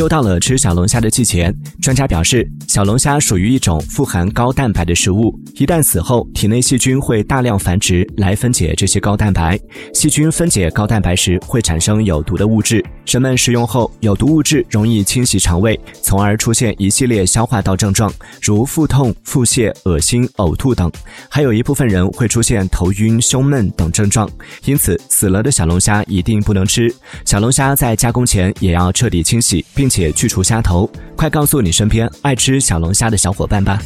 [0.00, 1.54] 又到了吃小龙虾的季节。
[1.82, 9.60] 专家表示，小龙虾属于一种富含高蛋白的食物，一旦死后，体内细菌会大量繁殖来分解这些高蛋白。
[9.92, 18.10] 细菌分解高蛋白时会产生有毒的物质，人们食用后，有毒物质容易侵袭肠胃，从而出现一系列消化道症状，
[18.40, 20.90] 如腹痛、腹泻、恶心、呕吐等。
[21.28, 24.26] 还有一部分人会出现头晕、胸闷等症状。
[24.64, 26.90] 因此，死了的小龙虾一定不能吃。
[27.26, 33.78] 小龙虾在加工前也要彻底清洗，并且去除虾头快告诉你身边爱吃小龙虾的小伙伴吧。